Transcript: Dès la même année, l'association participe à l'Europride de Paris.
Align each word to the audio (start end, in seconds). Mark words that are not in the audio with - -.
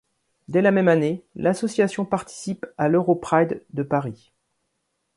Dès 0.47 0.63
la 0.63 0.71
même 0.71 0.87
année, 0.87 1.23
l'association 1.35 2.05
participe 2.05 2.65
à 2.75 2.87
l'Europride 2.89 3.63
de 3.73 3.83
Paris. 3.83 4.33